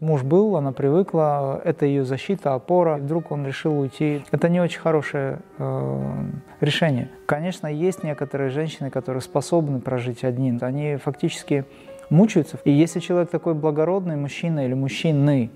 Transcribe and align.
Муж 0.00 0.22
был, 0.22 0.56
она 0.56 0.70
привыкла, 0.70 1.60
это 1.64 1.84
ее 1.84 2.04
защита, 2.04 2.54
опора. 2.54 2.98
Вдруг 2.98 3.32
он 3.32 3.44
решил 3.44 3.80
уйти. 3.80 4.24
Это 4.30 4.48
не 4.48 4.60
очень 4.60 4.78
хорошее 4.78 5.40
э, 5.58 6.24
решение. 6.60 7.08
Конечно, 7.26 7.66
есть 7.66 8.04
некоторые 8.04 8.50
женщины, 8.50 8.90
которые 8.90 9.22
способны 9.22 9.80
прожить 9.80 10.22
одни. 10.22 10.56
Они 10.60 10.96
фактически 10.96 11.64
мучаются. 12.10 12.58
И 12.64 12.70
если 12.70 13.00
человек 13.00 13.30
такой 13.30 13.54
благородный, 13.54 14.14
мужчина 14.14 14.64
или 14.64 14.74
мужчины, 14.74 15.50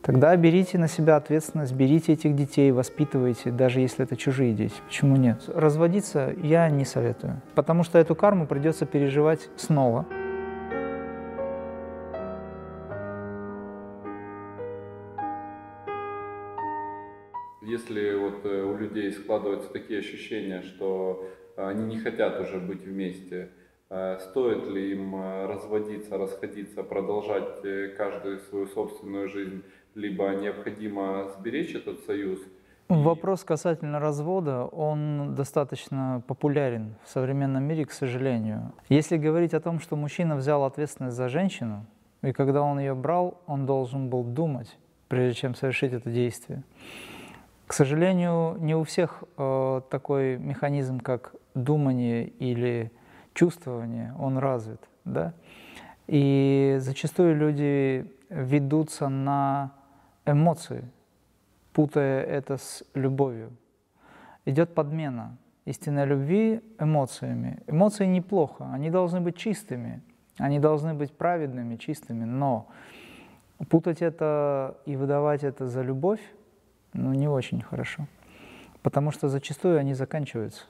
тогда 0.00 0.34
берите 0.36 0.78
на 0.78 0.88
себя 0.88 1.16
ответственность, 1.16 1.74
берите 1.74 2.14
этих 2.14 2.34
детей, 2.34 2.72
воспитывайте, 2.72 3.50
даже 3.50 3.80
если 3.80 4.04
это 4.06 4.16
чужие 4.16 4.54
дети. 4.54 4.74
Почему 4.86 5.16
нет? 5.16 5.42
Разводиться 5.54 6.32
я 6.42 6.70
не 6.70 6.86
советую, 6.86 7.42
потому 7.54 7.84
что 7.84 7.98
эту 7.98 8.14
карму 8.14 8.46
придется 8.46 8.86
переживать 8.86 9.50
снова. 9.56 10.06
Если 17.62 18.14
вот 18.14 18.44
э, 18.44 18.62
у 18.62 18.76
людей 18.76 19.12
складываются 19.12 19.72
такие 19.72 20.00
ощущения, 20.00 20.62
что 20.62 21.24
они 21.56 21.94
не 21.94 21.98
хотят 22.00 22.40
уже 22.40 22.58
быть 22.58 22.82
вместе, 22.82 23.50
э, 23.88 24.18
стоит 24.18 24.66
ли 24.68 24.92
им 24.92 25.14
э, 25.14 25.46
разводиться, 25.46 26.18
расходиться, 26.18 26.82
продолжать 26.82 27.62
каждую 27.96 28.40
свою 28.40 28.66
собственную 28.66 29.28
жизнь, 29.28 29.62
либо 29.94 30.30
необходимо 30.30 31.30
сберечь 31.38 31.74
этот 31.76 32.00
союз? 32.00 32.40
Вопрос 32.88 33.44
касательно 33.44 34.00
развода, 34.00 34.64
он 34.64 35.34
достаточно 35.36 36.22
популярен 36.26 36.96
в 37.04 37.08
современном 37.10 37.62
мире, 37.62 37.86
к 37.86 37.92
сожалению. 37.92 38.72
Если 38.88 39.16
говорить 39.16 39.54
о 39.54 39.60
том, 39.60 39.78
что 39.78 39.94
мужчина 39.94 40.34
взял 40.34 40.64
ответственность 40.64 41.16
за 41.16 41.28
женщину, 41.28 41.86
и 42.22 42.32
когда 42.32 42.62
он 42.62 42.80
ее 42.80 42.94
брал, 42.94 43.40
он 43.46 43.66
должен 43.66 44.08
был 44.10 44.24
думать, 44.24 44.76
прежде 45.08 45.40
чем 45.40 45.54
совершить 45.54 45.92
это 45.92 46.10
действие. 46.10 46.64
К 47.66 47.72
сожалению, 47.72 48.56
не 48.58 48.74
у 48.74 48.84
всех 48.84 49.24
э, 49.36 49.80
такой 49.90 50.36
механизм, 50.38 51.00
как 51.00 51.34
думание 51.54 52.26
или 52.26 52.90
чувствование, 53.34 54.14
он 54.18 54.38
развит. 54.38 54.80
Да? 55.04 55.32
И 56.06 56.76
зачастую 56.80 57.36
люди 57.36 58.06
ведутся 58.28 59.08
на 59.08 59.72
эмоции, 60.26 60.84
путая 61.72 62.22
это 62.24 62.56
с 62.56 62.84
любовью. 62.94 63.50
Идет 64.44 64.74
подмена 64.74 65.36
истинной 65.64 66.06
любви 66.06 66.60
эмоциями. 66.78 67.58
Эмоции 67.66 68.06
неплохо, 68.06 68.68
они 68.72 68.90
должны 68.90 69.20
быть 69.20 69.36
чистыми, 69.36 70.02
они 70.38 70.58
должны 70.58 70.94
быть 70.94 71.12
праведными, 71.12 71.76
чистыми, 71.76 72.24
но 72.24 72.66
путать 73.68 74.02
это 74.02 74.76
и 74.86 74.96
выдавать 74.96 75.44
это 75.44 75.68
за 75.68 75.82
любовь 75.82 76.20
ну, 76.92 77.12
не 77.12 77.28
очень 77.28 77.60
хорошо, 77.60 78.06
потому 78.82 79.10
что 79.10 79.28
зачастую 79.28 79.78
они 79.78 79.94
заканчиваются. 79.94 80.64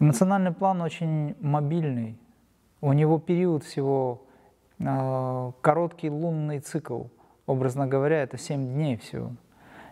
Эмоциональный 0.00 0.52
план 0.52 0.82
очень 0.82 1.36
мобильный, 1.40 2.18
у 2.80 2.92
него 2.92 3.18
период 3.18 3.64
всего 3.64 4.22
э, 4.78 5.52
короткий 5.60 6.10
лунный 6.10 6.58
цикл, 6.58 7.04
образно 7.46 7.86
говоря, 7.86 8.22
это 8.22 8.36
7 8.36 8.74
дней 8.74 8.96
всего. 8.96 9.32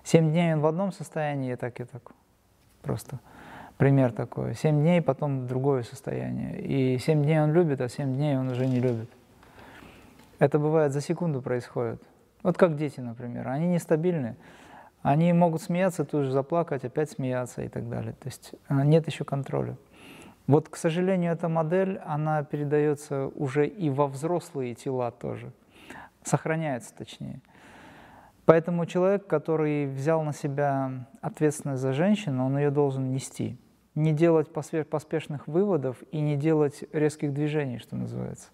7 0.04 0.30
дней 0.30 0.54
он 0.54 0.60
в 0.60 0.66
одном 0.66 0.92
состоянии, 0.92 1.52
и 1.52 1.56
так 1.56 1.80
и 1.80 1.84
так. 1.84 2.12
Просто 2.82 3.20
пример 3.78 4.12
такой. 4.12 4.54
7 4.54 4.80
дней, 4.80 5.00
потом 5.00 5.46
другое 5.46 5.84
состояние. 5.84 6.60
И 6.60 6.98
7 6.98 7.22
дней 7.22 7.40
он 7.40 7.52
любит, 7.52 7.80
а 7.80 7.88
7 7.88 8.14
дней 8.14 8.36
он 8.36 8.48
уже 8.48 8.66
не 8.66 8.80
любит. 8.80 9.08
Это 10.38 10.58
бывает 10.58 10.92
за 10.92 11.00
секунду 11.00 11.40
происходит. 11.40 12.02
Вот 12.42 12.58
как 12.58 12.76
дети, 12.76 13.00
например. 13.00 13.48
Они 13.48 13.68
нестабильны. 13.68 14.36
Они 15.02 15.32
могут 15.32 15.62
смеяться, 15.62 16.04
тут 16.04 16.24
же 16.24 16.30
заплакать, 16.30 16.84
опять 16.84 17.10
смеяться 17.10 17.62
и 17.62 17.68
так 17.68 17.88
далее. 17.88 18.12
То 18.12 18.28
есть 18.28 18.54
а, 18.68 18.84
нет 18.84 19.06
еще 19.06 19.24
контроля. 19.24 19.76
Вот, 20.46 20.68
к 20.68 20.76
сожалению, 20.76 21.32
эта 21.32 21.48
модель, 21.48 21.98
она 22.04 22.42
передается 22.42 23.26
уже 23.34 23.66
и 23.66 23.90
во 23.90 24.06
взрослые 24.06 24.74
тела 24.74 25.10
тоже, 25.10 25.52
сохраняется 26.24 26.94
точнее. 26.94 27.40
Поэтому 28.44 28.86
человек, 28.86 29.26
который 29.26 29.86
взял 29.86 30.22
на 30.22 30.32
себя 30.32 31.06
ответственность 31.20 31.80
за 31.80 31.92
женщину, 31.92 32.46
он 32.46 32.58
ее 32.58 32.70
должен 32.70 33.12
нести. 33.12 33.56
Не 33.94 34.12
делать 34.12 34.52
поспешных 34.52 35.46
выводов 35.46 36.02
и 36.10 36.20
не 36.20 36.36
делать 36.36 36.84
резких 36.92 37.32
движений, 37.32 37.78
что 37.78 37.94
называется. 37.94 38.48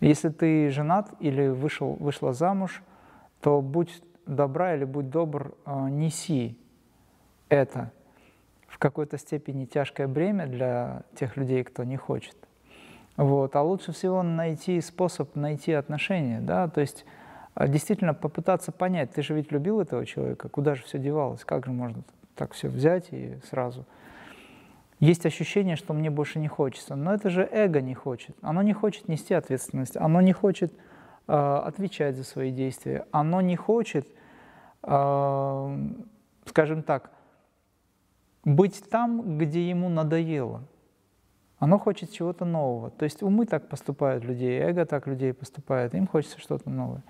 Если 0.00 0.28
ты 0.28 0.68
женат 0.70 1.10
или 1.20 1.48
вышел, 1.48 1.94
вышла 1.94 2.32
замуж, 2.32 2.82
то 3.40 3.62
будь 3.62 4.02
добра 4.28 4.74
или 4.74 4.84
будь 4.84 5.10
добр, 5.10 5.54
а, 5.64 5.88
неси 5.88 6.56
это 7.48 7.90
в 8.68 8.78
какой-то 8.78 9.18
степени 9.18 9.64
тяжкое 9.64 10.06
бремя 10.06 10.46
для 10.46 11.02
тех 11.14 11.36
людей, 11.36 11.64
кто 11.64 11.84
не 11.84 11.96
хочет. 11.96 12.36
Вот. 13.16 13.56
А 13.56 13.62
лучше 13.62 13.92
всего 13.92 14.22
найти 14.22 14.80
способ 14.80 15.34
найти 15.34 15.72
отношения, 15.72 16.40
да, 16.40 16.68
то 16.68 16.80
есть 16.80 17.04
а, 17.54 17.66
действительно 17.66 18.14
попытаться 18.14 18.70
понять, 18.70 19.12
ты 19.12 19.22
же 19.22 19.34
ведь 19.34 19.50
любил 19.50 19.80
этого 19.80 20.06
человека, 20.06 20.48
куда 20.48 20.74
же 20.74 20.84
все 20.84 20.98
девалось, 20.98 21.44
как 21.44 21.66
же 21.66 21.72
можно 21.72 22.02
так 22.36 22.52
все 22.52 22.68
взять 22.68 23.08
и 23.10 23.36
сразу. 23.48 23.84
Есть 25.00 25.26
ощущение, 25.26 25.76
что 25.76 25.94
мне 25.94 26.10
больше 26.10 26.38
не 26.38 26.48
хочется, 26.48 26.94
но 26.96 27.14
это 27.14 27.30
же 27.30 27.48
эго 27.50 27.80
не 27.80 27.94
хочет. 27.94 28.36
Оно 28.42 28.62
не 28.62 28.72
хочет 28.72 29.08
нести 29.08 29.32
ответственность, 29.32 29.96
оно 29.96 30.20
не 30.20 30.32
хочет 30.32 30.72
э, 31.26 31.32
отвечать 31.32 32.16
за 32.16 32.24
свои 32.24 32.50
действия, 32.50 33.06
оно 33.12 33.40
не 33.40 33.56
хочет 33.56 34.06
скажем 34.88 36.82
так, 36.82 37.10
быть 38.44 38.88
там, 38.90 39.38
где 39.38 39.68
ему 39.68 39.88
надоело. 39.88 40.62
Оно 41.58 41.78
хочет 41.78 42.12
чего-то 42.12 42.44
нового. 42.44 42.90
То 42.90 43.04
есть 43.04 43.22
умы 43.22 43.44
так 43.44 43.68
поступают 43.68 44.24
людей, 44.24 44.60
эго 44.60 44.86
так 44.86 45.06
людей 45.06 45.32
поступает, 45.32 45.94
им 45.94 46.06
хочется 46.06 46.40
что-то 46.40 46.70
новое. 46.70 47.02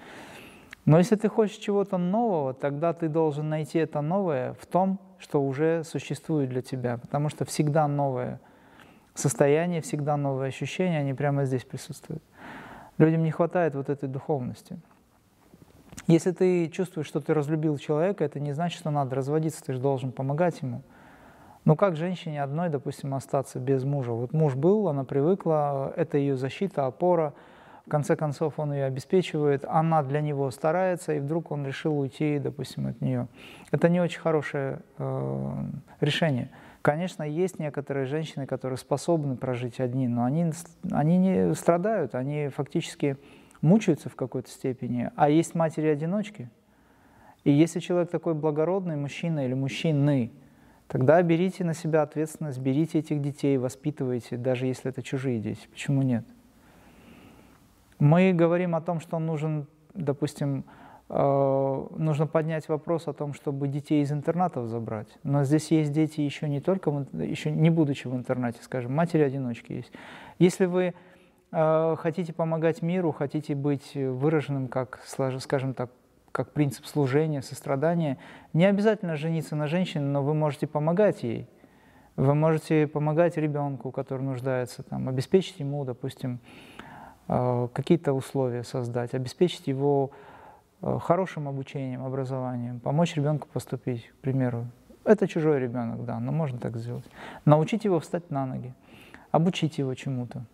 Но 0.87 0.99
если 0.99 1.17
ты 1.17 1.29
хочешь 1.29 1.57
чего-то 1.57 1.99
нового, 1.99 2.55
тогда 2.55 2.95
ты 2.95 3.09
должен 3.09 3.49
найти 3.51 3.79
это 3.79 4.01
новое 4.01 4.55
в 4.55 4.67
том, 4.67 4.99
что 5.19 5.43
уже 5.43 5.85
существует 5.85 6.49
для 6.49 6.63
тебя, 6.63 6.97
потому 6.97 7.29
что 7.29 7.45
всегда 7.45 7.87
новое 7.87 8.41
состояние, 9.15 9.83
всегда 9.83 10.17
новые 10.17 10.49
ощущения, 10.49 11.01
они 11.01 11.13
прямо 11.13 11.45
здесь 11.45 11.65
присутствуют. 11.65 12.23
Людям 12.97 13.23
не 13.23 13.31
хватает 13.31 13.75
вот 13.75 13.91
этой 13.91 14.09
духовности. 14.09 14.79
Если 16.09 16.33
ты 16.33 16.69
чувствуешь, 16.69 17.07
что 17.07 17.21
ты 17.21 17.35
разлюбил 17.35 17.77
человека, 17.77 18.25
это 18.25 18.41
не 18.41 18.53
значит, 18.53 18.81
что 18.81 18.91
надо 18.91 19.15
разводиться, 19.15 19.63
ты 19.63 19.75
же 19.75 19.79
должен 19.79 20.11
помогать 20.11 20.63
ему. 20.63 20.83
Ну 21.67 21.77
как 21.77 21.97
женщине 21.97 22.43
одной, 22.43 22.71
допустим, 22.71 23.15
остаться 23.15 23.59
без 23.59 23.85
мужа? 23.85 24.13
Вот 24.13 24.33
муж 24.33 24.55
был, 24.55 24.89
она 24.89 25.05
привыкла, 25.05 25.93
это 25.97 26.17
ее 26.17 26.39
защита, 26.39 26.87
опора, 26.87 27.35
в 27.85 27.91
конце 27.91 28.17
концов 28.17 28.59
он 28.59 28.73
ее 28.73 28.85
обеспечивает, 28.85 29.67
она 29.67 30.03
для 30.03 30.23
него 30.23 30.51
старается, 30.51 31.13
и 31.13 31.21
вдруг 31.21 31.51
он 31.51 31.67
решил 31.67 31.99
уйти, 31.99 32.39
допустим, 32.39 32.87
от 32.87 33.01
нее. 33.03 33.29
Это 33.71 33.91
не 33.91 34.01
очень 34.01 34.21
хорошее 34.21 34.81
э, 34.97 35.53
решение. 36.01 36.49
Конечно, 36.81 37.23
есть 37.23 37.59
некоторые 37.59 38.07
женщины, 38.07 38.47
которые 38.47 38.79
способны 38.79 39.37
прожить 39.37 39.79
одни, 39.79 40.09
но 40.09 40.25
они, 40.25 40.53
они 40.91 41.19
не 41.19 41.55
страдают, 41.55 42.15
они 42.15 42.49
фактически 42.49 43.19
мучаются 43.61 44.09
в 44.09 44.17
какой-то 44.17 44.51
степени, 44.51 45.11
а 45.17 45.29
есть 45.29 45.55
матери-одиночки. 45.55 46.51
И 47.45 47.51
если 47.51 47.81
человек 47.81 48.11
такой 48.11 48.35
благородный, 48.35 48.97
мужчина 48.97 49.45
или 49.45 49.55
мужчины, 49.55 50.33
тогда 50.87 51.23
берите 51.23 51.65
на 51.65 51.75
себя 51.75 52.03
ответственность, 52.03 52.59
берите 52.59 52.99
этих 52.99 53.21
детей, 53.23 53.57
воспитывайте, 53.59 54.37
даже 54.37 54.67
если 54.67 54.91
это 54.91 55.03
чужие 55.03 55.39
дети. 55.41 55.67
Почему 55.71 56.03
нет? 56.03 56.25
Мы 57.99 58.33
говорим 58.33 58.75
о 58.75 58.81
том, 58.81 59.01
что 59.01 59.19
нужен, 59.19 59.67
допустим, 59.95 60.65
э, 61.09 61.87
нужно 61.97 62.27
поднять 62.27 62.69
вопрос 62.69 63.09
о 63.09 63.13
том, 63.13 63.33
чтобы 63.35 63.67
детей 63.67 64.03
из 64.03 64.13
интернатов 64.13 64.69
забрать. 64.69 65.09
Но 65.25 65.45
здесь 65.45 65.71
есть 65.71 65.93
дети 65.93 66.21
еще 66.21 66.49
не 66.49 66.61
только, 66.61 67.07
еще 67.13 67.51
не 67.51 67.71
будучи 67.71 68.07
в 68.07 68.15
интернате, 68.15 68.61
скажем, 68.63 68.95
матери-одиночки 68.95 69.73
есть. 69.73 69.93
Если 70.39 70.67
вы 70.67 70.95
хотите 71.51 72.33
помогать 72.33 72.83
миру, 72.83 73.13
хотите 73.13 73.55
быть 73.55 73.95
выраженным, 73.95 74.69
как, 74.69 75.01
скажем 75.05 75.75
так, 75.75 75.91
как 76.33 76.53
принцип 76.53 76.87
служения, 76.87 77.43
сострадания, 77.43 78.19
не 78.53 78.65
обязательно 78.65 79.17
жениться 79.17 79.57
на 79.57 79.67
женщине, 79.67 80.05
но 80.05 80.23
вы 80.23 80.35
можете 80.35 80.67
помогать 80.67 81.23
ей. 81.23 81.49
Вы 82.17 82.35
можете 82.35 82.87
помогать 82.87 83.37
ребенку, 83.37 83.93
который 83.93 84.23
нуждается, 84.23 84.83
там, 84.83 85.09
обеспечить 85.09 85.61
ему, 85.61 85.85
допустим, 85.85 86.41
а, 87.29 87.69
какие-то 87.69 88.13
условия 88.13 88.65
создать, 88.65 89.15
обеспечить 89.15 89.69
его 89.69 90.11
а, 90.81 90.99
хорошим 90.99 91.47
обучением, 91.47 92.05
образованием, 92.05 92.81
помочь 92.81 93.15
ребенку 93.15 93.47
поступить, 93.53 94.09
к 94.09 94.15
примеру. 94.17 94.67
Это 95.05 95.29
чужой 95.29 95.61
ребенок, 95.61 96.05
да, 96.05 96.19
но 96.19 96.33
можно 96.33 96.59
так 96.59 96.77
сделать. 96.77 97.05
Научить 97.45 97.85
его 97.85 98.01
встать 98.01 98.31
на 98.31 98.47
ноги, 98.47 98.75
обучить 99.31 99.79
его 99.79 99.95
чему-то. 99.95 100.45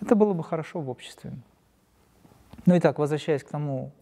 Это 0.00 0.14
было 0.14 0.32
бы 0.32 0.44
хорошо 0.44 0.80
в 0.80 0.90
обществе. 0.90 1.32
Ну 2.66 2.74
и 2.74 2.80
так, 2.80 2.98
возвращаясь 2.98 3.42
к 3.42 3.48
тому, 3.48 3.92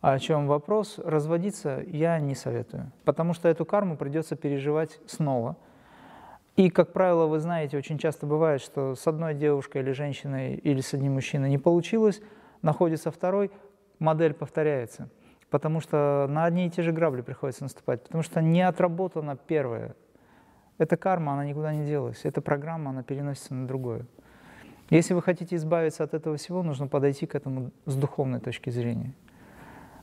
о 0.00 0.18
чем 0.18 0.46
вопрос, 0.46 0.98
разводиться 0.98 1.82
я 1.86 2.18
не 2.20 2.34
советую, 2.34 2.92
потому 3.04 3.34
что 3.34 3.48
эту 3.48 3.64
карму 3.64 3.96
придется 3.96 4.36
переживать 4.36 5.00
снова. 5.06 5.56
И, 6.56 6.70
как 6.70 6.92
правило, 6.92 7.26
вы 7.26 7.38
знаете, 7.38 7.76
очень 7.76 7.98
часто 7.98 8.26
бывает, 8.26 8.62
что 8.62 8.94
с 8.94 9.06
одной 9.06 9.34
девушкой 9.34 9.82
или 9.82 9.92
женщиной 9.92 10.54
или 10.54 10.80
с 10.80 10.94
одним 10.94 11.14
мужчиной 11.14 11.50
не 11.50 11.58
получилось, 11.58 12.20
находится 12.62 13.10
второй, 13.10 13.50
модель 13.98 14.32
повторяется, 14.32 15.08
потому 15.50 15.80
что 15.80 16.26
на 16.30 16.44
одни 16.44 16.66
и 16.66 16.70
те 16.70 16.82
же 16.82 16.92
грабли 16.92 17.20
приходится 17.22 17.64
наступать, 17.64 18.04
потому 18.04 18.22
что 18.22 18.40
не 18.40 18.62
отработана 18.62 19.36
первая. 19.36 19.94
Эта 20.78 20.96
карма, 20.96 21.32
она 21.32 21.44
никуда 21.44 21.74
не 21.74 21.86
делась, 21.86 22.20
эта 22.24 22.40
программа, 22.40 22.90
она 22.90 23.02
переносится 23.02 23.54
на 23.54 23.66
другое. 23.66 24.06
Если 24.90 25.14
вы 25.14 25.22
хотите 25.22 25.56
избавиться 25.56 26.04
от 26.04 26.14
этого 26.14 26.36
всего, 26.36 26.62
нужно 26.62 26.86
подойти 26.86 27.26
к 27.26 27.34
этому 27.34 27.72
с 27.86 27.96
духовной 27.96 28.40
точки 28.40 28.70
зрения. 28.70 29.14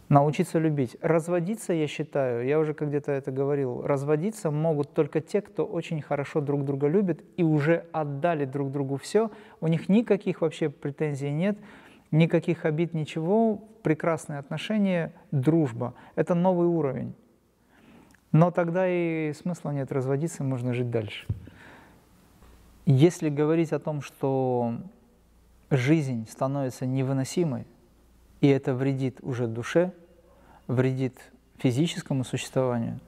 Научиться 0.09 0.59
любить. 0.59 0.97
Разводиться, 1.01 1.71
я 1.71 1.87
считаю, 1.87 2.45
я 2.45 2.59
уже 2.59 2.73
где-то 2.73 3.11
это 3.13 3.31
говорил, 3.31 3.81
разводиться 3.81 4.51
могут 4.51 4.93
только 4.93 5.21
те, 5.21 5.41
кто 5.41 5.65
очень 5.65 6.01
хорошо 6.01 6.41
друг 6.41 6.65
друга 6.65 6.87
любит 6.87 7.23
и 7.37 7.43
уже 7.43 7.85
отдали 7.93 8.43
друг 8.43 8.71
другу 8.71 8.97
все, 8.97 9.31
у 9.61 9.67
них 9.67 9.87
никаких 9.87 10.41
вообще 10.41 10.69
претензий 10.69 11.31
нет, 11.31 11.57
никаких 12.11 12.65
обид, 12.65 12.93
ничего, 12.93 13.63
прекрасные 13.81 14.39
отношения, 14.39 15.13
дружба. 15.31 15.93
Это 16.15 16.35
новый 16.35 16.67
уровень. 16.67 17.13
Но 18.33 18.51
тогда 18.51 18.85
и 18.87 19.31
смысла 19.33 19.71
нет 19.71 19.91
разводиться, 19.91 20.43
можно 20.43 20.73
жить 20.73 20.91
дальше. 20.91 21.25
Если 22.85 23.29
говорить 23.29 23.71
о 23.71 23.79
том, 23.79 24.01
что 24.01 24.75
жизнь 25.69 26.27
становится 26.29 26.85
невыносимой, 26.85 27.65
и 28.41 28.47
это 28.47 28.73
вредит 28.73 29.19
уже 29.21 29.47
душе, 29.47 29.93
вредит 30.67 31.17
физическому 31.57 32.25
существованию, 32.25 32.99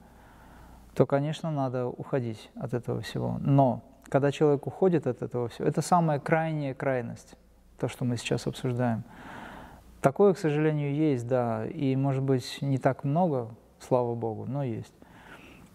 то, 0.94 1.04
конечно, 1.04 1.50
надо 1.50 1.86
уходить 1.86 2.50
от 2.54 2.72
этого 2.72 3.02
всего. 3.02 3.36
Но 3.40 3.82
когда 4.08 4.32
человек 4.32 4.66
уходит 4.66 5.06
от 5.06 5.20
этого 5.20 5.48
всего, 5.48 5.68
это 5.68 5.82
самая 5.82 6.20
крайняя 6.20 6.72
крайность, 6.72 7.36
то, 7.78 7.88
что 7.88 8.06
мы 8.06 8.16
сейчас 8.16 8.46
обсуждаем. 8.46 9.04
Такое, 10.00 10.32
к 10.32 10.38
сожалению, 10.38 10.94
есть, 10.94 11.26
да, 11.26 11.66
и, 11.66 11.96
может 11.96 12.22
быть, 12.22 12.58
не 12.62 12.78
так 12.78 13.04
много, 13.04 13.50
слава 13.80 14.14
Богу, 14.14 14.46
но 14.46 14.62
есть. 14.62 14.94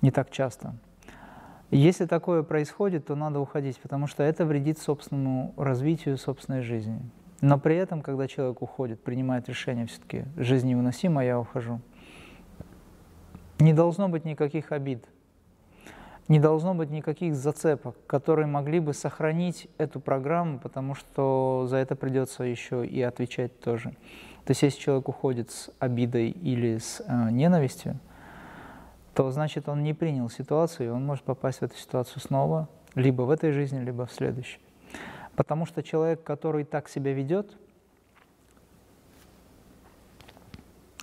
Не 0.02 0.10
так 0.10 0.32
часто. 0.32 0.74
Если 1.72 2.06
такое 2.06 2.44
происходит, 2.44 3.06
то 3.06 3.16
надо 3.16 3.40
уходить, 3.40 3.80
потому 3.80 4.06
что 4.06 4.24
это 4.24 4.46
вредит 4.46 4.78
собственному 4.78 5.54
развитию 5.56 6.18
собственной 6.18 6.62
жизни. 6.62 7.00
Но 7.40 7.58
при 7.58 7.78
этом, 7.78 8.02
когда 8.02 8.28
человек 8.28 8.62
уходит, 8.62 9.02
принимает 9.02 9.48
решение 9.48 9.88
все-таки 9.88 10.26
жизнь 10.36 10.68
невыносима, 10.68 11.24
я 11.24 11.40
ухожу. 11.40 11.80
Не 13.60 13.74
должно 13.74 14.10
быть 14.10 14.26
никаких 14.26 14.74
обид, 14.74 15.06
не 16.28 16.40
должно 16.40 16.74
быть 16.76 16.90
никаких 16.90 17.36
зацепок, 17.36 17.96
которые 18.06 18.48
могли 18.48 18.80
бы 18.80 18.94
сохранить 18.94 19.70
эту 19.78 20.02
программу, 20.02 20.60
потому 20.60 20.94
что 20.94 21.68
за 21.70 21.78
это 21.78 21.96
придется 21.96 22.44
еще 22.44 22.86
и 22.86 23.02
отвечать 23.02 23.60
тоже. 23.62 23.92
То 24.46 24.52
есть 24.52 24.62
если 24.62 24.80
человек 24.80 25.08
уходит 25.08 25.52
с 25.52 25.70
обидой 25.80 26.32
или 26.32 26.80
с 26.80 27.02
э, 27.06 27.32
ненавистью, 27.32 28.00
то 29.14 29.30
значит 29.32 29.68
он 29.68 29.84
не 29.84 29.94
принял 29.94 30.30
ситуацию, 30.30 30.88
и 30.88 30.90
он 30.92 31.06
может 31.06 31.24
попасть 31.24 31.60
в 31.60 31.64
эту 31.64 31.76
ситуацию 31.76 32.22
снова, 32.22 32.70
либо 32.96 33.24
в 33.24 33.30
этой 33.30 33.52
жизни, 33.52 33.80
либо 33.80 34.06
в 34.06 34.12
следующей. 34.12 34.60
Потому 35.36 35.66
что 35.66 35.84
человек, 35.84 36.24
который 36.24 36.64
так 36.64 36.90
себя 36.90 37.14
ведет, 37.14 37.58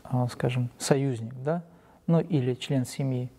а, 0.04 0.26
скажем, 0.28 0.70
союзник, 0.78 1.34
да, 1.42 1.62
ну 2.06 2.20
или 2.20 2.54
член 2.54 2.84
семьи, 2.84 3.30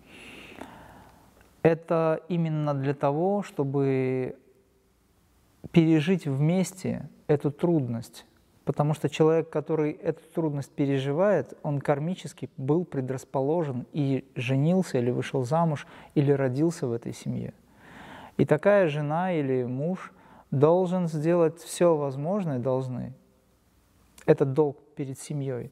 это 1.64 2.22
именно 2.30 2.74
для 2.74 2.94
того, 2.94 3.44
чтобы 3.44 4.38
пережить 5.72 6.26
вместе 6.26 7.10
эту 7.28 7.52
трудность, 7.52 8.26
Потому 8.70 8.94
что 8.94 9.10
человек, 9.10 9.50
который 9.50 9.94
эту 9.94 10.22
трудность 10.32 10.72
переживает, 10.72 11.58
он 11.64 11.82
кармически 11.82 12.52
был 12.56 12.86
предрасположен 12.86 13.88
и 13.94 14.30
женился 14.36 15.00
или 15.00 15.10
вышел 15.10 15.44
замуж, 15.44 15.88
или 16.14 16.32
родился 16.32 16.86
в 16.86 16.92
этой 16.92 17.12
семье. 17.12 17.56
И 18.38 18.46
такая 18.46 18.88
жена 18.88 19.34
или 19.34 19.64
муж 19.64 20.14
должен 20.52 21.08
сделать 21.08 21.58
все 21.58 21.96
возможное, 21.96 22.60
должны, 22.60 23.16
это 24.28 24.46
долг 24.46 24.78
перед 24.96 25.18
семьей, 25.18 25.72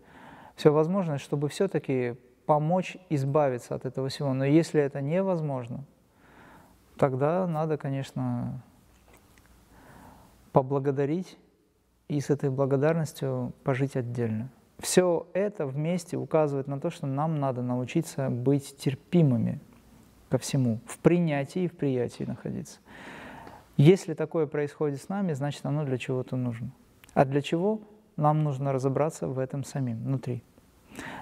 все 0.55 0.73
возможное, 0.73 1.19
чтобы 1.19 1.50
все-таки 1.50 2.15
помочь 2.47 2.97
избавиться 3.11 3.75
от 3.75 3.85
этого 3.85 4.09
всего. 4.09 4.33
Но 4.33 4.43
если 4.43 4.81
это 4.81 5.01
невозможно, 5.01 5.83
тогда 6.97 7.45
надо, 7.45 7.77
конечно, 7.77 8.59
поблагодарить 10.51 11.38
и 12.07 12.19
с 12.19 12.30
этой 12.30 12.50
благодарностью 12.50 13.54
пожить 13.63 13.95
отдельно. 13.95 14.50
Все 14.80 15.27
это 15.33 15.65
вместе 15.65 16.18
указывает 16.18 16.68
на 16.68 16.80
то, 16.80 16.89
что 16.89 17.07
нам 17.07 17.39
надо 17.39 17.62
научиться 17.62 18.30
быть 18.30 18.77
терпимыми 18.77 19.59
ко 20.30 20.38
всему, 20.38 20.80
в 20.86 21.00
принятии 21.00 21.63
и 21.63 21.68
в 21.68 21.75
приятии 21.75 22.24
находиться. 22.24 22.80
Если 23.75 24.13
такое 24.13 24.48
происходит 24.48 25.01
с 25.01 25.09
нами, 25.09 25.33
значит 25.33 25.65
оно 25.65 25.83
для 25.83 25.98
чего-то 25.98 26.36
нужно. 26.36 26.71
А 27.13 27.25
для 27.25 27.42
чего? 27.42 27.81
Нам 28.15 28.44
нужно 28.44 28.74
разобраться 28.74 29.27
в 29.27 29.39
этом 29.39 29.63
самим, 29.63 30.03
внутри. 30.03 30.44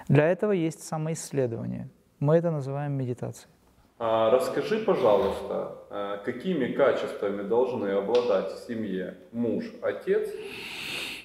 Для 0.08 0.26
этого 0.28 0.52
есть 0.52 0.82
самоисследование. 0.82 1.88
Мы 2.18 2.36
это 2.36 2.50
называем 2.50 2.92
медитацией. 2.92 3.50
А 3.98 4.30
расскажи, 4.30 4.80
пожалуйста, 4.80 5.78
э, 5.88 6.18
какими 6.22 6.72
качествами 6.72 7.42
должны 7.42 7.88
обладать 7.88 8.52
в 8.52 8.66
семье 8.66 9.16
муж, 9.32 9.64
отец, 9.80 10.28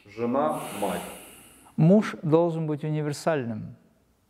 жена, 0.06 0.62
мать? 0.80 1.02
Муж 1.76 2.16
должен 2.22 2.68
быть 2.68 2.86
универсальным, 2.86 3.76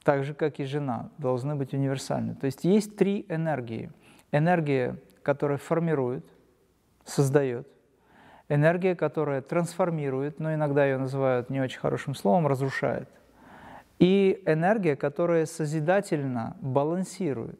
так 0.03 0.23
же, 0.23 0.33
как 0.33 0.59
и 0.59 0.63
жена 0.63 1.11
должны 1.19 1.55
быть 1.55 1.73
универсальны. 1.73 2.33
То 2.33 2.45
есть 2.45 2.63
есть 2.63 2.97
три 2.97 3.27
энергии. 3.29 3.91
Энергия, 4.31 4.97
которая 5.21 5.59
формирует, 5.59 6.25
создает. 7.05 7.67
Энергия, 8.49 8.95
которая 8.95 9.43
трансформирует, 9.43 10.39
но 10.39 10.51
иногда 10.51 10.83
ее 10.83 10.97
называют 10.97 11.51
не 11.51 11.61
очень 11.61 11.79
хорошим 11.79 12.15
словом, 12.15 12.47
разрушает. 12.47 13.07
И 13.99 14.41
энергия, 14.47 14.95
которая 14.95 15.45
созидательно 15.45 16.57
балансирует. 16.59 17.59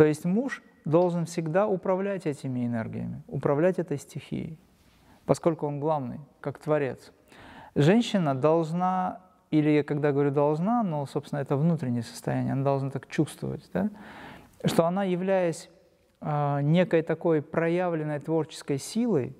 То 0.00 0.06
есть 0.06 0.24
муж 0.24 0.62
должен 0.86 1.26
всегда 1.26 1.68
управлять 1.68 2.24
этими 2.24 2.64
энергиями, 2.64 3.22
управлять 3.26 3.78
этой 3.78 3.98
стихией, 3.98 4.58
поскольку 5.26 5.66
он 5.66 5.78
главный, 5.78 6.20
как 6.40 6.58
творец. 6.58 7.12
Женщина 7.74 8.34
должна, 8.34 9.20
или 9.50 9.68
я 9.68 9.84
когда 9.84 10.12
говорю 10.12 10.30
должна, 10.30 10.82
но, 10.82 11.04
собственно, 11.04 11.40
это 11.40 11.54
внутреннее 11.54 12.02
состояние, 12.02 12.54
она 12.54 12.64
должна 12.64 12.88
так 12.88 13.08
чувствовать, 13.08 13.68
да, 13.74 13.90
что 14.64 14.86
она, 14.86 15.04
являясь 15.04 15.68
э, 16.22 16.60
некой 16.62 17.02
такой 17.02 17.42
проявленной 17.42 18.20
творческой 18.20 18.78
силой, 18.78 19.36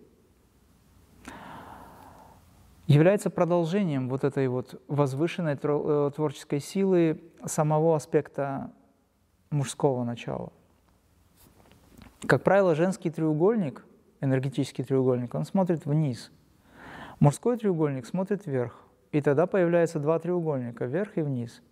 является 2.86 3.30
продолжением 3.30 4.10
вот 4.10 4.24
этой 4.24 4.46
вот 4.48 4.78
возвышенной 4.88 5.56
э, 5.58 6.10
творческой 6.14 6.60
силы 6.60 7.22
самого 7.46 7.96
аспекта 7.96 8.72
мужского 9.50 10.04
начала. 10.04 10.52
Как 12.26 12.42
правило, 12.42 12.74
женский 12.74 13.10
треугольник, 13.10 13.84
энергетический 14.20 14.84
треугольник, 14.84 15.34
он 15.34 15.44
смотрит 15.44 15.86
вниз. 15.86 16.30
Мужской 17.18 17.56
треугольник 17.56 18.06
смотрит 18.06 18.46
вверх. 18.46 18.78
И 19.12 19.20
тогда 19.20 19.46
появляются 19.46 19.98
два 19.98 20.18
треугольника, 20.18 20.84
вверх 20.84 21.18
и 21.18 21.22
вниз. 21.22 21.62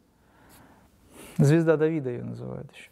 Звезда 1.37 1.77
Давида 1.77 2.11
ее 2.11 2.25
называют 2.25 2.71
еще. 2.75 2.91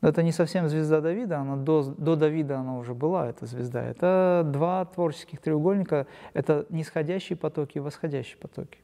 Но 0.00 0.08
это 0.08 0.22
не 0.22 0.32
совсем 0.32 0.68
звезда 0.68 1.00
Давида, 1.00 1.38
она 1.38 1.56
до, 1.56 1.82
до 1.82 2.16
Давида 2.16 2.60
она 2.60 2.78
уже 2.78 2.94
была, 2.94 3.28
эта 3.28 3.46
звезда. 3.46 3.82
Это 3.82 4.42
два 4.44 4.84
творческих 4.84 5.40
треугольника, 5.40 6.06
это 6.34 6.66
нисходящие 6.70 7.36
потоки 7.36 7.78
и 7.78 7.80
восходящие 7.80 8.38
потоки. 8.38 8.78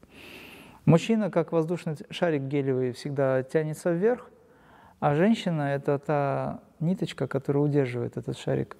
Мужчина, 0.84 1.30
как 1.30 1.52
воздушный 1.52 1.96
шарик 2.10 2.42
гелевый, 2.42 2.92
всегда 2.92 3.42
тянется 3.42 3.92
вверх, 3.92 4.28
а 5.00 5.14
женщина– 5.14 5.62
это 5.74 5.98
та 5.98 6.60
ниточка, 6.80 7.26
которая 7.26 7.64
удерживает 7.64 8.16
этот 8.16 8.38
шарик 8.38 8.76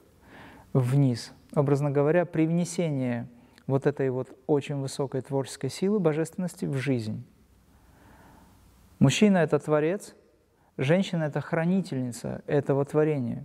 вниз. 0.72 1.32
Образно 1.54 1.90
говоря, 1.90 2.24
привнесение 2.24 3.28
вот 3.66 3.86
этой 3.86 4.10
вот 4.10 4.36
очень 4.46 4.76
высокой 4.76 5.20
творческой 5.20 5.70
силы 5.70 5.98
божественности 6.00 6.64
в 6.64 6.74
жизнь. 6.76 7.24
Мужчина– 8.98 9.38
это 9.38 9.58
творец, 9.58 10.14
женщина– 10.76 11.24
это 11.24 11.40
хранительница 11.40 12.42
этого 12.46 12.84
творения. 12.84 13.44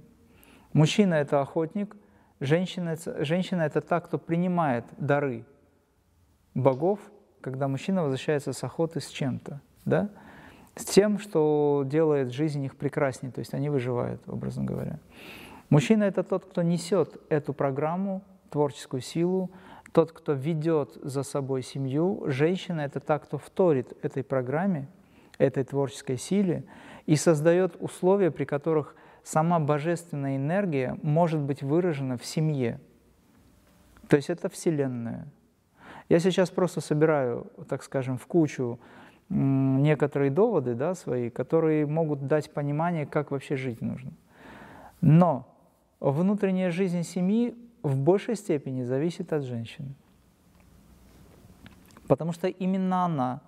Мужчина– 0.73 1.13
это 1.15 1.41
охотник, 1.41 1.95
женщина– 2.39 2.95
женщина– 3.19 3.61
это 3.63 3.81
та, 3.81 3.99
кто 3.99 4.17
принимает 4.17 4.85
дары 4.97 5.45
богов 6.53 6.99
когда 7.41 7.67
мужчина 7.67 8.03
возвращается 8.03 8.53
с 8.53 8.63
охоты 8.63 8.99
с 8.99 9.07
чем-то, 9.07 9.61
да? 9.85 10.09
С 10.75 10.85
тем, 10.85 11.19
что 11.19 11.83
делает 11.85 12.31
жизнь 12.31 12.63
их 12.63 12.75
прекраснее, 12.75 13.31
то 13.31 13.39
есть 13.39 13.53
они 13.53 13.69
выживают, 13.69 14.21
образно 14.27 14.63
говоря. 14.63 14.99
Мужчина– 15.69 16.03
это 16.05 16.23
тот, 16.23 16.45
кто 16.45 16.61
несет 16.61 17.21
эту 17.29 17.53
программу, 17.53 18.23
творческую 18.49 19.01
силу, 19.01 19.51
тот, 19.91 20.11
кто 20.11 20.33
ведет 20.33 20.97
за 21.01 21.23
собой 21.23 21.61
семью. 21.61 22.23
Женщина– 22.27 22.81
это 22.81 22.99
та, 22.99 23.19
кто 23.19 23.37
вторит 23.37 23.93
этой 24.03 24.23
программе, 24.23 24.87
этой 25.37 25.63
творческой 25.63 26.17
силе 26.17 26.65
и 27.05 27.15
создает 27.15 27.75
условия, 27.79 28.31
при 28.31 28.45
которых 28.45 28.95
сама 29.23 29.59
божественная 29.59 30.37
энергия 30.37 30.97
может 31.01 31.39
быть 31.39 31.61
выражена 31.61 32.17
в 32.17 32.25
семье. 32.25 32.79
То 34.07 34.15
есть 34.15 34.29
это 34.29 34.49
Вселенная. 34.49 35.27
Я 36.09 36.19
сейчас 36.19 36.49
просто 36.49 36.81
собираю, 36.81 37.51
так 37.67 37.83
скажем, 37.83 38.17
в 38.17 38.25
кучу 38.25 38.79
некоторые 39.29 40.31
доводы 40.31 40.73
да, 40.75 40.95
свои, 40.95 41.29
которые 41.29 41.85
могут 41.85 42.27
дать 42.27 42.51
понимание, 42.51 43.05
как 43.05 43.31
вообще 43.31 43.55
жить 43.55 43.81
нужно. 43.81 44.11
Но 45.01 45.47
внутренняя 45.99 46.71
жизнь 46.71 47.03
семьи 47.03 47.55
в 47.83 47.97
большей 47.97 48.35
степени 48.35 48.83
зависит 48.83 49.31
от 49.31 49.43
женщины. 49.43 49.93
Потому 52.07 52.31
что 52.31 52.47
именно 52.47 53.05
она 53.05 53.41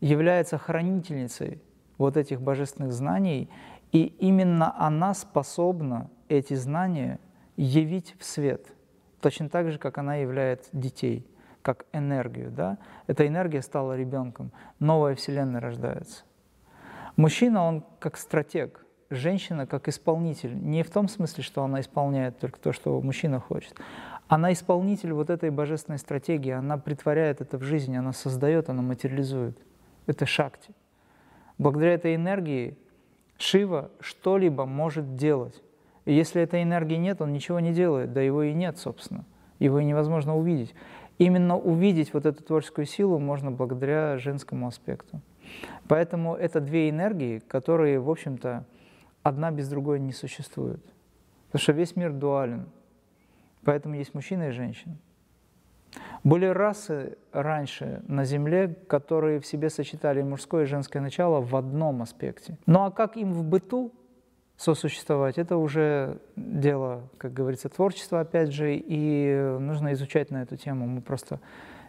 является 0.00 0.56
хранительницей 0.56 1.60
вот 1.98 2.16
этих 2.16 2.40
божественных 2.40 2.92
знаний, 2.92 3.50
и 3.90 4.04
именно 4.20 4.72
она 4.78 5.14
способна 5.14 6.08
эти 6.28 6.54
знания 6.54 7.18
явить 7.56 8.14
в 8.18 8.24
свет, 8.24 8.72
точно 9.20 9.48
так 9.48 9.72
же, 9.72 9.78
как 9.78 9.98
она 9.98 10.16
являет 10.16 10.68
детей– 10.72 11.26
как 11.68 11.84
энергию. 11.92 12.50
Да? 12.50 12.78
Эта 13.08 13.26
энергия 13.26 13.60
стала 13.60 13.94
ребенком, 13.94 14.52
новая 14.80 15.14
вселенная 15.14 15.60
рождается. 15.60 16.24
Мужчина, 17.16 17.62
он 17.62 17.84
как 17.98 18.16
стратег, 18.16 18.86
женщина 19.10 19.66
как 19.66 19.86
исполнитель. 19.86 20.56
Не 20.56 20.82
в 20.82 20.90
том 20.90 21.08
смысле, 21.08 21.44
что 21.44 21.62
она 21.62 21.80
исполняет 21.80 22.38
только 22.38 22.58
то, 22.58 22.72
что 22.72 22.98
мужчина 23.02 23.38
хочет. 23.38 23.74
Она 24.28 24.50
исполнитель 24.54 25.12
вот 25.12 25.28
этой 25.28 25.50
божественной 25.50 25.98
стратегии, 25.98 26.52
она 26.52 26.78
притворяет 26.78 27.42
это 27.42 27.58
в 27.58 27.62
жизнь, 27.62 27.94
она 27.94 28.14
создает, 28.14 28.70
она 28.70 28.80
материализует. 28.80 29.58
Это 30.06 30.24
шакти. 30.24 30.70
Благодаря 31.58 31.92
этой 31.92 32.14
энергии 32.14 32.78
Шива 33.36 33.90
что-либо 34.00 34.64
может 34.64 35.16
делать. 35.16 35.62
И 36.06 36.14
если 36.14 36.40
этой 36.40 36.62
энергии 36.62 36.96
нет, 36.96 37.20
он 37.20 37.34
ничего 37.34 37.60
не 37.60 37.74
делает, 37.74 38.14
да 38.14 38.22
его 38.22 38.42
и 38.42 38.54
нет, 38.54 38.78
собственно. 38.78 39.26
Его 39.58 39.82
невозможно 39.82 40.34
увидеть 40.34 40.74
именно 41.18 41.58
увидеть 41.58 42.14
вот 42.14 42.26
эту 42.26 42.42
творческую 42.42 42.86
силу 42.86 43.18
можно 43.18 43.50
благодаря 43.50 44.18
женскому 44.18 44.66
аспекту. 44.66 45.20
Поэтому 45.88 46.34
это 46.34 46.60
две 46.60 46.90
энергии, 46.90 47.38
которые, 47.40 47.98
в 47.98 48.10
общем-то, 48.10 48.64
одна 49.22 49.50
без 49.50 49.68
другой 49.68 50.00
не 50.00 50.12
существуют. 50.12 50.82
Потому 51.46 51.62
что 51.62 51.72
весь 51.72 51.96
мир 51.96 52.12
дуален. 52.12 52.68
Поэтому 53.64 53.94
есть 53.94 54.14
мужчина 54.14 54.48
и 54.48 54.50
женщина. 54.52 54.96
Были 56.22 56.46
расы 56.46 57.16
раньше 57.32 58.02
на 58.06 58.24
Земле, 58.24 58.68
которые 58.68 59.40
в 59.40 59.46
себе 59.46 59.70
сочетали 59.70 60.22
мужское 60.22 60.64
и 60.64 60.66
женское 60.66 61.00
начало 61.00 61.40
в 61.40 61.56
одном 61.56 62.02
аспекте. 62.02 62.58
Ну 62.66 62.84
а 62.84 62.90
как 62.90 63.16
им 63.16 63.32
в 63.32 63.44
быту 63.44 63.92
сосуществовать, 64.58 65.38
это 65.38 65.56
уже 65.56 66.20
дело, 66.36 67.08
как 67.16 67.32
говорится, 67.32 67.68
творчества, 67.68 68.20
опять 68.20 68.52
же, 68.52 68.74
и 68.74 69.56
нужно 69.60 69.92
изучать 69.92 70.30
на 70.30 70.42
эту 70.42 70.56
тему. 70.56 70.86
Мы 70.86 71.00
просто 71.00 71.40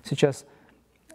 сейчас 0.04 0.46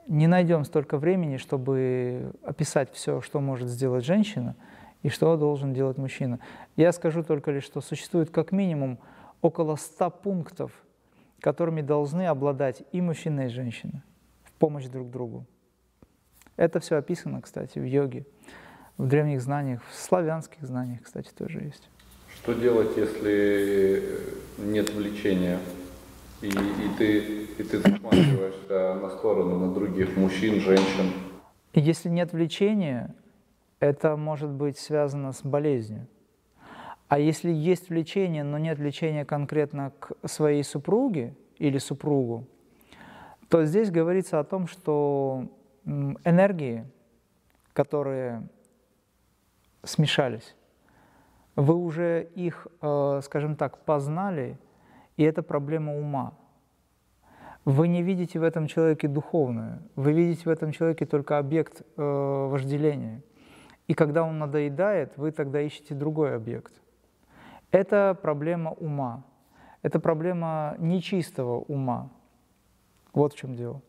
не 0.08 0.26
найдем 0.26 0.64
столько 0.64 0.98
времени, 0.98 1.36
чтобы 1.36 2.32
описать 2.42 2.92
все, 2.92 3.20
что 3.20 3.40
может 3.40 3.68
сделать 3.68 4.04
женщина 4.04 4.56
и 5.02 5.08
что 5.08 5.36
должен 5.36 5.72
делать 5.72 5.96
мужчина. 5.96 6.40
Я 6.76 6.90
скажу 6.90 7.22
только 7.22 7.52
лишь, 7.52 7.64
что 7.64 7.80
существует 7.80 8.30
как 8.30 8.50
минимум 8.50 8.98
около 9.40 9.76
100 9.76 10.10
пунктов, 10.10 10.72
которыми 11.40 11.82
должны 11.82 12.26
обладать 12.26 12.82
и 12.90 13.00
мужчина, 13.00 13.42
и 13.42 13.48
женщина 13.48 14.02
в 14.42 14.52
помощь 14.54 14.86
друг 14.86 15.08
другу. 15.08 15.46
Это 16.56 16.80
все 16.80 16.96
описано, 16.96 17.40
кстати, 17.40 17.78
в 17.78 17.84
йоге 17.84 18.26
в 18.98 19.06
древних 19.06 19.40
знаниях, 19.40 19.80
в 19.90 19.94
славянских 19.94 20.62
знаниях, 20.62 21.02
кстати, 21.02 21.30
тоже 21.36 21.60
есть. 21.60 21.88
Что 22.34 22.52
делать, 22.54 22.96
если 22.96 24.02
нет 24.58 24.92
влечения, 24.92 25.58
и, 26.42 26.48
и, 26.48 26.88
ты, 26.98 27.18
и 27.58 27.62
ты 27.62 27.78
засматриваешься 27.78 28.94
на 29.00 29.10
сторону, 29.10 29.58
на 29.58 29.72
других 29.72 30.16
мужчин, 30.16 30.60
женщин? 30.60 31.12
Если 31.72 32.08
нет 32.08 32.32
влечения, 32.32 33.14
это 33.80 34.16
может 34.16 34.50
быть 34.50 34.78
связано 34.78 35.32
с 35.32 35.42
болезнью. 35.42 36.06
А 37.08 37.18
если 37.18 37.50
есть 37.50 37.88
влечение, 37.88 38.44
но 38.44 38.58
нет 38.58 38.78
влечения 38.78 39.24
конкретно 39.24 39.92
к 39.98 40.28
своей 40.28 40.64
супруге 40.64 41.34
или 41.58 41.78
супругу, 41.78 42.46
то 43.48 43.64
здесь 43.64 43.90
говорится 43.90 44.40
о 44.40 44.44
том, 44.44 44.66
что 44.66 45.48
энергии, 45.84 46.86
которые 47.72 48.48
смешались. 49.84 50.56
Вы 51.56 51.74
уже 51.74 52.28
их, 52.34 52.66
э, 52.80 53.20
скажем 53.22 53.56
так, 53.56 53.84
познали, 53.84 54.58
и 55.16 55.22
это 55.22 55.42
проблема 55.42 55.96
ума. 55.96 56.34
Вы 57.64 57.88
не 57.88 58.02
видите 58.02 58.38
в 58.38 58.42
этом 58.42 58.66
человеке 58.66 59.08
духовное, 59.08 59.82
вы 59.96 60.12
видите 60.12 60.42
в 60.44 60.48
этом 60.48 60.72
человеке 60.72 61.06
только 61.06 61.38
объект 61.38 61.82
э, 61.96 62.02
вожделения. 62.50 63.22
И 63.86 63.94
когда 63.94 64.24
он 64.24 64.38
надоедает, 64.38 65.16
вы 65.16 65.30
тогда 65.30 65.60
ищете 65.60 65.94
другой 65.94 66.34
объект. 66.34 66.72
Это 67.70 68.18
проблема 68.20 68.72
ума, 68.72 69.24
это 69.82 70.00
проблема 70.00 70.74
нечистого 70.78 71.58
ума. 71.58 72.10
Вот 73.12 73.32
в 73.32 73.36
чем 73.36 73.54
дело. 73.54 73.80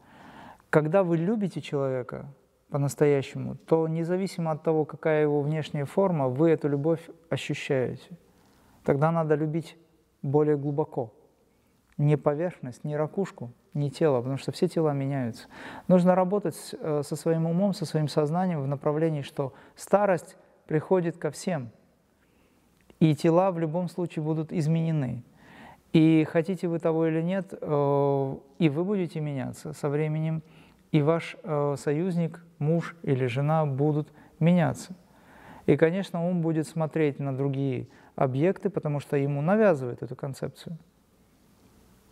Когда 0.70 1.04
вы 1.04 1.18
любите 1.18 1.62
человека, 1.62 2.28
по-настоящему, 2.69 3.55
то 3.55 3.88
независимо 3.88 4.51
от 4.51 4.63
того, 4.63 4.86
какая 4.86 5.24
его 5.24 5.41
внешняя 5.41 5.86
форма, 5.86 6.27
вы 6.27 6.50
эту 6.50 6.67
любовь 6.67 7.10
ощущаете. 7.29 8.17
Тогда 8.84 9.12
надо 9.12 9.36
любить 9.36 9.77
более 10.22 10.57
глубоко. 10.57 11.13
Не 11.98 12.17
поверхность, 12.17 12.84
не 12.84 12.98
ракушку, 12.98 13.51
не 13.74 13.89
тело, 13.89 14.17
потому 14.17 14.38
что 14.38 14.51
все 14.51 14.67
тела 14.67 14.93
меняются. 14.93 15.48
Нужно 15.88 16.15
работать 16.15 16.55
э, 16.79 17.01
со 17.03 17.15
своим 17.15 17.45
умом, 17.45 17.74
со 17.74 17.86
своим 17.86 18.07
сознанием 18.07 18.62
в 18.62 18.67
направлении, 18.67 19.22
что 19.22 19.53
старость 19.75 20.36
приходит 20.65 21.17
ко 21.17 21.31
всем, 21.31 21.69
и 23.00 23.15
тела 23.15 23.51
в 23.51 23.60
любом 23.60 23.88
случае 23.88 24.24
будут 24.24 24.51
изменены. 24.51 25.24
И 25.93 26.25
хотите 26.29 26.67
вы 26.67 26.79
того 26.79 27.07
или 27.07 27.22
нет, 27.22 27.53
э, 27.53 28.36
и 28.60 28.69
вы 28.69 28.84
будете 28.84 29.22
меняться 29.22 29.74
со 29.74 29.88
временем, 29.88 30.41
и 30.96 31.02
ваш 31.02 31.36
э, 31.44 31.75
союзник, 31.78 32.42
муж 32.58 32.96
или 33.04 33.25
жена 33.25 33.66
будут 33.66 34.14
меняться. 34.40 34.96
И, 35.66 35.75
конечно, 35.75 36.25
он 36.25 36.40
будет 36.40 36.70
смотреть 36.70 37.20
на 37.20 37.36
другие 37.36 37.90
объекты, 38.16 38.70
потому 38.70 39.02
что 39.02 39.18
ему 39.18 39.42
навязывают 39.42 40.04
эту 40.04 40.16
концепцию. 40.16 40.78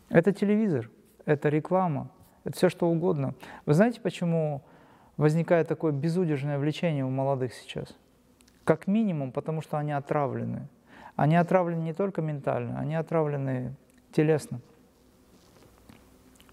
Это 0.09 0.33
телевизор, 0.33 0.89
это 1.23 1.47
реклама, 1.47 2.09
это 2.43 2.57
все 2.57 2.67
что 2.67 2.89
угодно. 2.89 3.35
Вы 3.65 3.73
знаете, 3.73 4.01
почему 4.01 4.63
возникает 5.15 5.69
такое 5.69 5.93
безудержное 5.93 6.59
влечение 6.59 7.05
у 7.05 7.09
молодых 7.09 7.53
сейчас? 7.53 7.95
Как 8.65 8.85
минимум, 8.87 9.31
потому 9.31 9.61
что 9.61 9.77
они 9.77 9.93
отравлены. 9.93 10.67
Они 11.15 11.37
отравлены 11.37 11.83
не 11.83 11.93
только 11.93 12.21
ментально, 12.21 12.79
они 12.79 12.95
отравлены 12.95 13.75
телесно, 14.11 14.59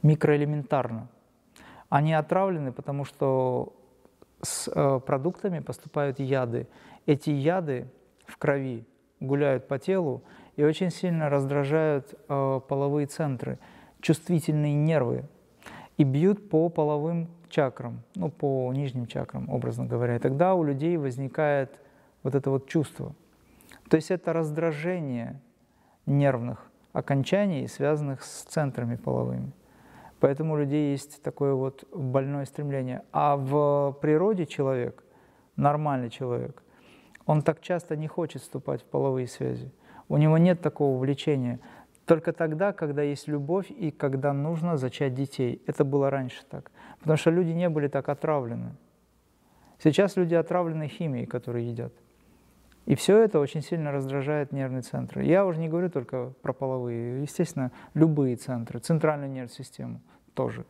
микроэлементарно. 0.03 1.09
Они 1.91 2.15
отравлены, 2.15 2.73
потому 2.73 3.05
что 3.05 3.75
с 4.41 4.71
э, 4.75 5.01
продуктами 5.05 5.59
поступают 5.59 6.19
яды. 6.21 6.67
Эти 7.05 7.31
яды 7.31 7.89
в 8.27 8.39
крови 8.39 8.87
гуляют 9.19 9.69
по 9.69 9.79
телу 9.79 10.23
и 10.57 10.65
очень 10.65 10.91
сильно 10.91 11.29
раздражают 11.29 12.15
э, 12.29 12.61
половые 12.67 13.07
центры, 13.07 13.59
чувствительные 14.01 14.75
нервы 14.75 15.25
и 15.99 16.05
бьют 16.05 16.49
по 16.49 16.69
половым 16.69 17.29
чакрам, 17.49 18.03
ну, 18.15 18.31
по 18.31 18.73
нижним 18.73 19.07
чакрам, 19.07 19.51
образно 19.51 19.85
говоря. 19.85 20.17
И 20.17 20.21
тогда 20.21 20.55
у 20.55 20.63
людей 20.63 20.97
возникает 20.97 21.79
вот 22.23 22.35
это 22.37 22.51
вот 22.51 22.69
чувство. 22.69 23.15
То 23.89 23.97
есть 23.97 24.13
это 24.13 24.33
раздражение 24.33 25.41
нервных 26.07 26.71
окончаний, 26.93 27.67
связанных 27.67 28.23
с 28.23 28.45
центрами 28.45 28.95
половыми. 28.95 29.53
Поэтому 30.21 30.55
у 30.55 30.59
людей 30.59 30.93
есть 30.93 31.23
такое 31.23 31.55
вот 31.55 31.85
больное 31.95 32.45
стремление. 32.45 33.03
А 33.11 33.37
в 33.37 33.97
природе 34.03 34.47
человек, 34.47 35.03
нормальный 35.57 36.11
человек, 36.11 36.63
он 37.27 37.43
так 37.43 37.61
часто 37.61 37.97
не 37.97 38.07
хочет 38.07 38.43
вступать 38.43 38.83
в 38.83 38.85
половые 38.85 39.27
связи. 39.27 39.73
У 40.09 40.19
него 40.19 40.39
нет 40.39 40.61
такого 40.61 40.99
влечения. 40.99 41.59
только 42.05 42.33
тогда, 42.33 42.73
когда 42.73 43.03
есть 43.03 43.29
любовь 43.29 43.71
и 43.71 43.93
когда 43.93 44.33
нужно 44.33 44.77
зачать 44.77 45.15
детей. 45.15 45.63
Это 45.67 45.85
было 45.85 46.11
раньше 46.11 46.45
так. 46.51 46.73
Потому 46.99 47.17
что 47.17 47.31
люди 47.31 47.53
не 47.53 47.69
были 47.69 47.87
так 47.87 48.09
отравлены. 48.09 48.75
Сейчас 49.79 50.17
люди 50.17 50.35
отравлены 50.35 50.89
химией, 50.89 51.27
которую 51.27 51.65
едят. 51.67 51.93
И 52.87 52.95
все 52.95 53.19
это 53.19 53.39
очень 53.39 53.63
сильно 53.63 53.93
раздражает 53.93 54.53
нервный 54.53 54.83
центр. 54.83 55.21
Я 55.21 55.45
уже 55.47 55.61
не 55.61 55.69
говорю 55.69 55.91
только 55.91 56.33
про 56.43 56.53
половые, 56.53 57.23
естественно, 57.23 57.71
любые 57.95 58.37
центры, 58.37 58.81
центральную 58.81 59.31
нервную 59.31 59.55
систему 59.55 60.01
тоже. 60.35 60.65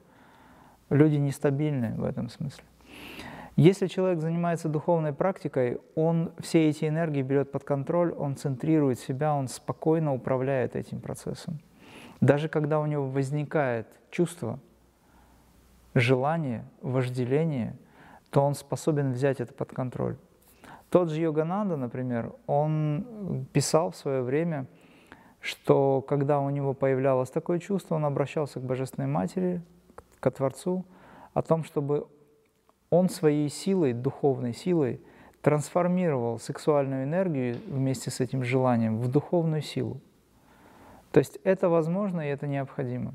Люди 0.91 1.17
нестабильны 1.17 1.95
в 1.97 2.05
этом 2.05 2.29
смысле. 2.29 2.65
Если 3.57 3.87
человек 3.87 4.21
занимается 4.21 4.69
духовной 4.69 5.13
практикой, 5.13 5.81
он 5.95 6.33
все 6.39 6.69
эти 6.69 6.87
энергии 6.87 7.23
берет 7.23 7.53
под 7.53 7.65
контроль, 7.65 8.13
он 8.13 8.37
центрирует 8.37 8.99
себя, 8.99 9.35
он 9.35 9.49
спокойно 9.49 10.15
управляет 10.15 10.77
этим 10.77 11.01
процессом. 11.01 11.61
Даже 12.21 12.49
когда 12.49 12.81
у 12.81 12.87
него 12.87 13.09
возникает 13.09 13.87
чувство, 14.11 14.59
желание, 15.95 16.65
вожделение, 16.81 17.77
то 18.31 18.43
он 18.43 18.55
способен 18.55 19.13
взять 19.13 19.41
это 19.41 19.53
под 19.53 19.73
контроль. 19.73 20.17
Тот 20.91 21.09
же 21.11 21.21
Йогананда, 21.21 21.77
например, 21.77 22.33
он 22.47 23.47
писал 23.53 23.93
в 23.93 23.97
свое 23.97 24.23
время, 24.23 24.67
что 25.41 26.03
когда 26.03 26.41
у 26.41 26.51
него 26.51 26.75
появлялось 26.75 27.31
такое 27.31 27.61
чувство, 27.61 27.95
он 27.95 28.05
обращался 28.05 28.59
к 28.59 28.65
Божественной 28.65 29.09
Матери, 29.09 29.63
к 30.19 30.31
Творцу, 30.31 30.85
о 31.33 31.43
том, 31.43 31.63
чтобы 31.63 32.09
он 32.91 33.09
своей 33.09 33.49
силой, 33.49 33.93
духовной 33.93 34.53
силой, 34.53 35.01
трансформировал 35.43 36.39
сексуальную 36.39 37.05
энергию 37.05 37.57
вместе 37.69 38.11
с 38.11 38.21
этим 38.21 38.43
желанием 38.45 38.99
в 38.99 39.09
духовную 39.09 39.63
силу. 39.63 40.01
То 41.13 41.19
есть 41.19 41.39
это 41.45 41.69
возможно 41.69 42.21
и 42.21 42.31
это 42.31 42.47
необходимо. 42.47 43.15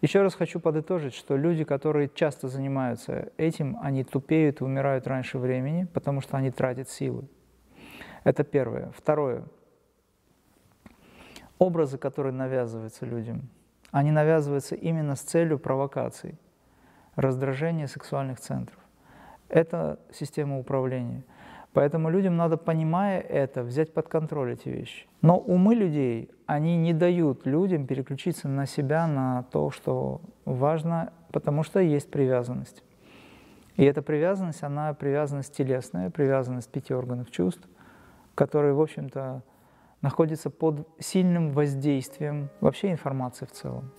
Еще 0.00 0.22
раз 0.22 0.34
хочу 0.34 0.60
подытожить, 0.60 1.14
что 1.14 1.36
люди, 1.36 1.64
которые 1.64 2.08
часто 2.14 2.46
занимаются 2.46 3.32
этим, 3.36 3.76
они 3.82 4.04
тупеют 4.04 4.60
и 4.60 4.64
умирают 4.64 5.08
раньше 5.08 5.38
времени, 5.38 5.88
потому 5.92 6.20
что 6.20 6.36
они 6.36 6.52
тратят 6.52 6.88
силы. 6.88 7.24
Это 8.22 8.44
первое. 8.44 8.92
Второе. 8.96 9.44
Образы, 11.58 11.98
которые 11.98 12.32
навязываются 12.32 13.04
людям, 13.06 13.48
они 13.90 14.12
навязываются 14.12 14.76
именно 14.76 15.16
с 15.16 15.20
целью 15.20 15.58
провокаций, 15.58 16.38
раздражения 17.16 17.88
сексуальных 17.88 18.38
центров. 18.38 18.78
Это 19.48 19.98
система 20.12 20.58
управления. 20.58 21.24
Поэтому 21.72 22.10
людям 22.10 22.36
надо, 22.36 22.56
понимая 22.56 23.20
это, 23.20 23.62
взять 23.62 23.92
под 23.92 24.08
контроль 24.08 24.54
эти 24.54 24.68
вещи. 24.68 25.06
Но 25.22 25.38
умы 25.38 25.74
людей, 25.74 26.30
они 26.46 26.76
не 26.76 26.92
дают 26.92 27.46
людям 27.46 27.86
переключиться 27.86 28.48
на 28.48 28.66
себя, 28.66 29.06
на 29.06 29.44
то, 29.52 29.70
что 29.70 30.20
важно, 30.44 31.12
потому 31.30 31.62
что 31.62 31.80
есть 31.80 32.10
привязанность. 32.10 32.82
И 33.76 33.84
эта 33.84 34.02
привязанность, 34.02 34.62
она 34.62 34.92
привязанность 34.94 35.54
телесная, 35.54 36.10
привязанность 36.10 36.70
пяти 36.70 36.94
органов 36.94 37.30
чувств, 37.30 37.68
которые, 38.34 38.72
в 38.74 38.80
общем-то, 38.80 39.42
находятся 40.00 40.50
под 40.50 40.88
сильным 40.98 41.50
воздействием 41.50 42.48
вообще 42.60 42.90
информации 42.90 43.44
в 43.46 43.52
целом. 43.52 43.90